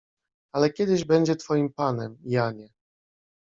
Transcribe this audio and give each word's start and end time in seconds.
Ale 0.53 0.69
kiedyś 0.73 1.03
będzie 1.03 1.35
twoim 1.35 1.73
panem, 1.73 2.17
Janie! 2.23 2.69